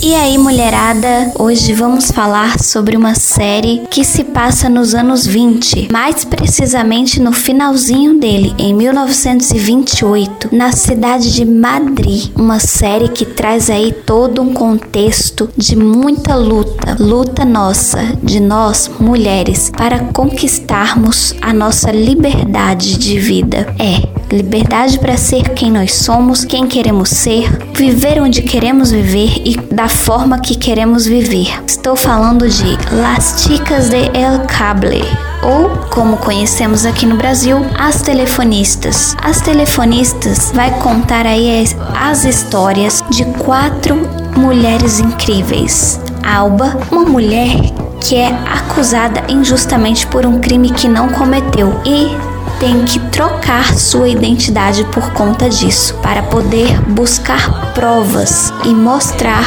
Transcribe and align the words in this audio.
E 0.00 0.14
aí, 0.14 0.38
mulherada, 0.38 1.32
hoje 1.36 1.72
vamos 1.72 2.12
falar 2.12 2.60
sobre 2.60 2.96
uma 2.96 3.16
série 3.16 3.82
que 3.90 4.04
se 4.04 4.22
passa 4.22 4.68
nos 4.68 4.94
anos 4.94 5.26
20, 5.26 5.88
mais 5.90 6.24
precisamente 6.24 7.20
no 7.20 7.32
finalzinho 7.32 8.18
dele, 8.18 8.54
em 8.58 8.72
1928, 8.72 10.50
na 10.52 10.70
cidade 10.70 11.34
de 11.34 11.44
Madrid. 11.44 12.30
Uma 12.36 12.60
série 12.60 13.08
que 13.08 13.24
traz 13.24 13.68
aí 13.68 13.92
todo 13.92 14.40
um 14.40 14.54
contexto 14.54 15.50
de 15.56 15.74
muita 15.74 16.36
luta, 16.36 16.96
luta 17.00 17.44
nossa, 17.44 17.98
de 18.22 18.38
nós 18.38 18.88
mulheres, 19.00 19.68
para 19.76 19.98
conquistarmos 19.98 21.34
a 21.42 21.52
nossa 21.52 21.90
liberdade 21.90 22.96
de 22.96 23.18
vida. 23.18 23.74
É, 23.78 24.17
liberdade 24.30 24.98
para 24.98 25.16
ser 25.16 25.50
quem 25.50 25.70
nós 25.70 25.94
somos, 25.94 26.44
quem 26.44 26.66
queremos 26.66 27.10
ser, 27.10 27.48
viver 27.74 28.20
onde 28.20 28.42
queremos 28.42 28.90
viver 28.90 29.42
e 29.44 29.56
da 29.72 29.88
forma 29.88 30.38
que 30.38 30.56
queremos 30.56 31.06
viver. 31.06 31.48
Estou 31.66 31.96
falando 31.96 32.48
de 32.48 32.78
Las 32.92 33.42
Chicas 33.42 33.88
de 33.88 34.10
El 34.16 34.40
Cable, 34.46 35.04
ou 35.42 35.70
como 35.90 36.16
conhecemos 36.18 36.84
aqui 36.84 37.06
no 37.06 37.16
Brasil, 37.16 37.58
as 37.78 38.02
telefonistas. 38.02 39.16
As 39.22 39.40
telefonistas 39.40 40.52
vai 40.54 40.70
contar 40.80 41.26
aí 41.26 41.64
as 41.94 42.24
histórias 42.24 43.02
de 43.10 43.24
quatro 43.24 43.96
mulheres 44.36 45.00
incríveis. 45.00 46.00
Alba, 46.22 46.76
uma 46.90 47.04
mulher 47.04 47.56
que 48.00 48.16
é 48.16 48.28
acusada 48.28 49.24
injustamente 49.28 50.06
por 50.06 50.24
um 50.24 50.38
crime 50.40 50.70
que 50.70 50.88
não 50.88 51.08
cometeu 51.08 51.80
e 51.84 52.37
tem 52.60 52.84
que 52.84 52.98
trocar 53.10 53.76
sua 53.78 54.08
identidade 54.08 54.84
por 54.86 55.12
conta 55.12 55.48
disso, 55.48 55.94
para 56.02 56.22
poder 56.24 56.80
buscar 56.90 57.72
provas 57.72 58.52
e 58.64 58.68
mostrar 58.68 59.44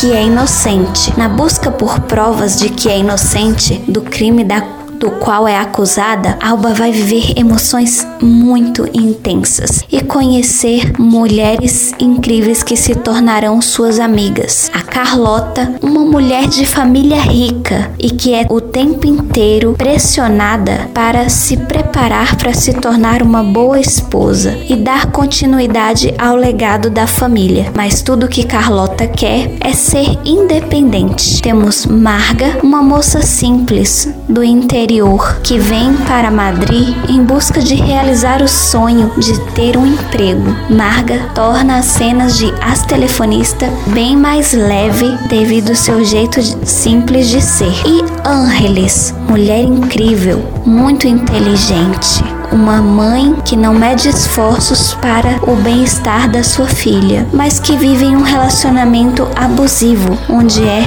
que 0.00 0.12
é 0.12 0.24
inocente. 0.24 1.12
Na 1.16 1.28
busca 1.28 1.70
por 1.70 2.00
provas 2.00 2.58
de 2.58 2.68
que 2.68 2.88
é 2.88 2.98
inocente 2.98 3.76
do 3.86 4.02
crime 4.02 4.44
da 4.44 4.60
do 4.94 5.10
qual 5.10 5.46
é 5.46 5.58
acusada, 5.58 6.38
Alba 6.40 6.72
vai 6.72 6.90
viver 6.90 7.34
emoções 7.36 8.06
muito 8.22 8.88
intensas 8.94 9.84
e 9.90 10.00
conhecer 10.00 10.92
mulheres 10.98 11.92
incríveis 11.98 12.62
que 12.62 12.76
se 12.76 12.94
tornarão 12.94 13.60
suas 13.60 14.00
amigas. 14.00 14.70
A 14.72 14.80
Carlota, 14.94 15.74
uma 15.82 16.04
mulher 16.04 16.46
de 16.46 16.64
família 16.64 17.20
rica 17.20 17.90
e 17.98 18.10
que 18.10 18.32
é 18.32 18.46
o 18.48 18.60
tempo 18.60 19.08
inteiro 19.08 19.74
pressionada 19.76 20.88
para 20.94 21.28
se 21.28 21.56
preparar 21.56 22.36
para 22.36 22.54
se 22.54 22.72
tornar 22.74 23.20
uma 23.20 23.42
boa 23.42 23.80
esposa 23.80 24.56
e 24.68 24.76
dar 24.76 25.06
continuidade 25.06 26.14
ao 26.16 26.36
legado 26.36 26.90
da 26.90 27.08
família. 27.08 27.72
Mas 27.74 28.02
tudo 28.02 28.28
que 28.28 28.44
Carlota 28.44 29.08
quer 29.08 29.50
é 29.60 29.72
ser 29.72 30.16
independente. 30.24 31.42
Temos 31.42 31.86
Marga, 31.86 32.58
uma 32.62 32.80
moça 32.80 33.20
simples 33.20 34.08
do 34.28 34.44
interior 34.44 35.40
que 35.42 35.58
vem 35.58 35.94
para 36.06 36.30
Madrid 36.30 36.94
em 37.08 37.20
busca 37.24 37.60
de 37.60 37.74
realizar 37.74 38.42
o 38.42 38.48
sonho 38.48 39.10
de 39.18 39.40
ter 39.54 39.76
um 39.76 39.86
emprego. 39.86 40.54
Marga 40.70 41.30
torna 41.34 41.78
as 41.78 41.86
cenas 41.86 42.38
de 42.38 42.52
As 42.60 42.86
Telefonista 42.86 43.68
bem 43.88 44.16
mais 44.16 44.52
leve 44.84 45.16
devido 45.28 45.70
ao 45.70 45.74
seu 45.74 46.04
jeito 46.04 46.42
simples 46.66 47.28
de 47.28 47.40
ser. 47.40 47.72
E 47.86 48.02
Ángeles, 48.28 49.14
mulher 49.28 49.64
incrível, 49.64 50.38
muito 50.66 51.06
inteligente 51.06 52.33
uma 52.52 52.80
mãe 52.82 53.34
que 53.44 53.56
não 53.56 53.74
mede 53.74 54.08
esforços 54.08 54.94
para 54.94 55.38
o 55.50 55.56
bem-estar 55.56 56.30
da 56.30 56.42
sua 56.42 56.66
filha, 56.66 57.26
mas 57.32 57.58
que 57.58 57.76
vive 57.76 58.04
em 58.04 58.16
um 58.16 58.22
relacionamento 58.22 59.26
abusivo, 59.34 60.18
onde 60.28 60.62
é, 60.62 60.82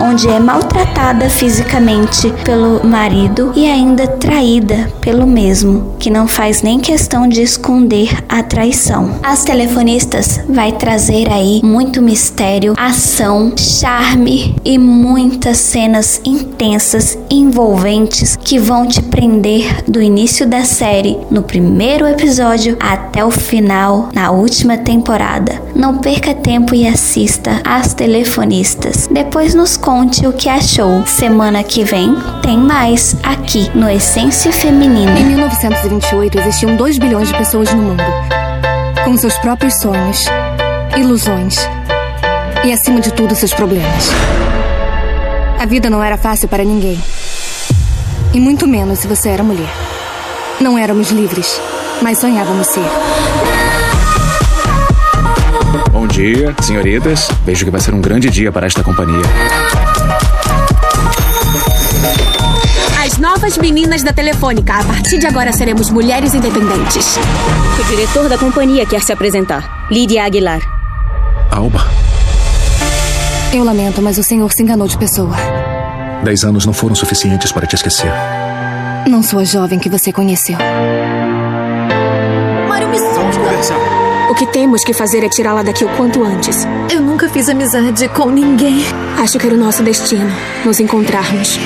onde 0.00 0.28
é 0.28 0.38
maltratada 0.38 1.28
fisicamente 1.28 2.32
pelo 2.44 2.86
marido 2.86 3.52
e 3.54 3.66
ainda 3.66 4.06
traída 4.06 4.90
pelo 5.00 5.26
mesmo, 5.26 5.94
que 5.98 6.10
não 6.10 6.26
faz 6.26 6.62
nem 6.62 6.78
questão 6.78 7.26
de 7.26 7.42
esconder 7.42 8.16
a 8.28 8.42
traição. 8.42 9.18
As 9.22 9.44
telefonistas 9.44 10.40
vai 10.48 10.72
trazer 10.72 11.30
aí 11.30 11.60
muito 11.62 12.02
mistério, 12.02 12.74
ação, 12.76 13.52
charme 13.56 14.54
e 14.64 14.78
muitas 14.78 15.56
cenas 15.58 16.20
intensas, 16.24 17.18
envolventes 17.30 18.36
que 18.36 18.58
vão 18.58 18.86
te 18.86 19.02
prender 19.02 19.84
do 19.88 20.00
início 20.00 20.46
da 20.46 20.64
série 20.64 20.99
série 21.00 21.18
no 21.30 21.42
primeiro 21.42 22.06
episódio 22.06 22.76
até 22.78 23.24
o 23.24 23.30
final 23.30 24.10
na 24.12 24.30
última 24.30 24.76
temporada. 24.76 25.62
Não 25.74 25.96
perca 25.96 26.34
tempo 26.34 26.74
e 26.74 26.86
assista 26.86 27.62
As 27.64 27.94
Telefonistas. 27.94 29.08
Depois 29.10 29.54
nos 29.54 29.78
conte 29.78 30.26
o 30.26 30.32
que 30.32 30.48
achou. 30.48 31.06
Semana 31.06 31.62
que 31.62 31.84
vem 31.84 32.14
tem 32.42 32.58
mais 32.58 33.16
aqui 33.22 33.70
no 33.74 33.88
Essência 33.88 34.52
Feminina. 34.52 35.18
Em 35.18 35.24
1928 35.24 36.38
existiam 36.38 36.76
2 36.76 36.98
bilhões 36.98 37.28
de 37.28 37.38
pessoas 37.38 37.72
no 37.72 37.82
mundo, 37.82 38.04
com 39.02 39.16
seus 39.16 39.38
próprios 39.38 39.80
sonhos, 39.80 40.26
ilusões 40.98 41.56
e, 42.62 42.72
acima 42.72 43.00
de 43.00 43.10
tudo, 43.12 43.34
seus 43.34 43.54
problemas. 43.54 44.10
A 45.58 45.64
vida 45.64 45.88
não 45.88 46.04
era 46.04 46.18
fácil 46.18 46.46
para 46.46 46.62
ninguém. 46.62 47.00
E 48.34 48.40
muito 48.40 48.68
menos 48.68 48.98
se 48.98 49.08
você 49.08 49.30
era 49.30 49.42
mulher. 49.42 49.99
Não 50.60 50.76
éramos 50.76 51.10
livres, 51.10 51.58
mas 52.02 52.18
sonhávamos 52.18 52.66
ser. 52.66 52.84
Bom 55.90 56.06
dia, 56.06 56.54
senhoritas. 56.60 57.30
Vejo 57.46 57.64
que 57.64 57.70
vai 57.70 57.80
ser 57.80 57.94
um 57.94 58.00
grande 58.00 58.28
dia 58.28 58.52
para 58.52 58.66
esta 58.66 58.82
companhia. 58.82 59.22
As 63.02 63.16
novas 63.16 63.56
meninas 63.56 64.02
da 64.02 64.12
Telefônica. 64.12 64.74
A 64.74 64.84
partir 64.84 65.18
de 65.18 65.26
agora 65.26 65.50
seremos 65.50 65.88
mulheres 65.88 66.34
independentes. 66.34 67.16
O 67.80 67.84
diretor 67.84 68.28
da 68.28 68.36
companhia 68.36 68.84
quer 68.84 69.00
se 69.00 69.12
apresentar. 69.12 69.88
Lídia 69.90 70.24
Aguilar. 70.24 70.60
Alba. 71.50 71.86
Eu 73.50 73.64
lamento, 73.64 74.02
mas 74.02 74.18
o 74.18 74.22
senhor 74.22 74.52
se 74.52 74.62
enganou 74.62 74.86
de 74.86 74.98
pessoa. 74.98 75.34
Dez 76.22 76.44
anos 76.44 76.66
não 76.66 76.74
foram 76.74 76.94
suficientes 76.94 77.50
para 77.50 77.66
te 77.66 77.74
esquecer. 77.76 78.12
Não 79.08 79.22
sou 79.22 79.40
a 79.40 79.44
jovem 79.44 79.78
que 79.78 79.88
você 79.88 80.12
conheceu. 80.12 80.56
Mário, 82.68 82.88
me 82.88 82.98
solta. 82.98 83.20
O 84.30 84.34
que 84.34 84.46
temos 84.46 84.84
que 84.84 84.92
fazer 84.92 85.24
é 85.24 85.28
tirá-la 85.28 85.62
daqui 85.62 85.84
o 85.84 85.88
quanto 85.96 86.22
antes. 86.22 86.66
Eu 86.90 87.00
nunca 87.00 87.28
fiz 87.28 87.48
amizade 87.48 88.08
com 88.08 88.30
ninguém. 88.30 88.84
Acho 89.18 89.38
que 89.38 89.46
era 89.46 89.56
o 89.56 89.58
nosso 89.58 89.82
destino 89.82 90.30
nos 90.64 90.78
encontrarmos. 90.78 91.58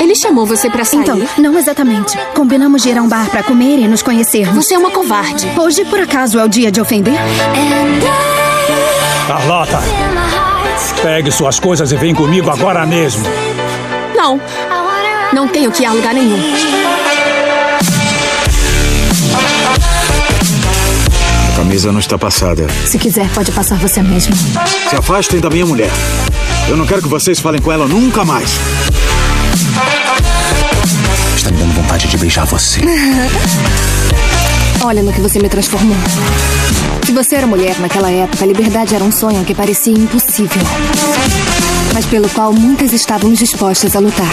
Ele 0.00 0.14
chamou 0.14 0.46
você 0.46 0.70
para 0.70 0.84
sair? 0.84 1.00
Então, 1.00 1.20
não 1.38 1.58
exatamente. 1.58 2.16
Combinamos 2.34 2.82
de 2.82 2.88
ir 2.88 2.98
a 2.98 3.02
um 3.02 3.08
bar 3.08 3.28
para 3.30 3.42
comer 3.42 3.78
e 3.78 3.86
nos 3.86 4.02
conhecermos. 4.02 4.64
Você 4.64 4.74
é 4.74 4.78
uma 4.78 4.90
covarde. 4.90 5.46
Hoje, 5.58 5.84
por 5.84 6.00
acaso, 6.00 6.38
é 6.38 6.44
o 6.44 6.48
dia 6.48 6.72
de 6.72 6.80
ofender? 6.80 7.14
Carlota! 9.26 9.80
Pegue 11.02 11.30
suas 11.30 11.60
coisas 11.60 11.92
e 11.92 11.96
vem 11.96 12.14
comigo 12.14 12.50
agora 12.50 12.86
mesmo. 12.86 13.24
Não. 14.16 14.40
Não 15.32 15.48
tenho 15.48 15.70
que 15.70 15.82
ir 15.82 15.86
a 15.86 15.92
lugar 15.92 16.14
nenhum. 16.14 16.38
A 21.52 21.56
camisa 21.56 21.92
não 21.92 22.00
está 22.00 22.18
passada. 22.18 22.66
Se 22.86 22.98
quiser, 22.98 23.28
pode 23.30 23.52
passar 23.52 23.78
você 23.78 24.02
mesmo. 24.02 24.34
Se 24.88 24.96
afastem 24.96 25.40
da 25.40 25.50
minha 25.50 25.66
mulher. 25.66 25.90
Eu 26.68 26.76
não 26.76 26.86
quero 26.86 27.02
que 27.02 27.08
vocês 27.08 27.38
falem 27.38 27.60
com 27.60 27.70
ela 27.70 27.86
nunca 27.86 28.24
mais. 28.24 28.58
Está 31.36 31.50
me 31.50 31.58
dando 31.58 31.74
vontade 31.74 32.06
de 32.08 32.16
beijar 32.16 32.46
você. 32.46 32.80
Olha 34.84 35.02
no 35.02 35.14
que 35.14 35.20
você 35.22 35.38
me 35.38 35.48
transformou. 35.48 35.96
Se 37.06 37.12
você 37.12 37.36
era 37.36 37.46
mulher 37.46 37.80
naquela 37.80 38.10
época, 38.10 38.44
a 38.44 38.46
liberdade 38.46 38.94
era 38.94 39.02
um 39.02 39.10
sonho 39.10 39.42
que 39.42 39.54
parecia 39.54 39.94
impossível, 39.94 40.62
mas 41.94 42.04
pelo 42.04 42.28
qual 42.28 42.52
muitas 42.52 42.92
estávamos 42.92 43.38
dispostas 43.38 43.96
a 43.96 43.98
lutar. 43.98 44.28